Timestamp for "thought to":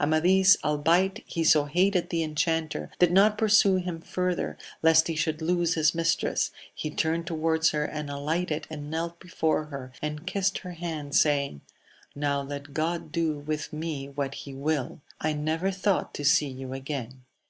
15.70-16.24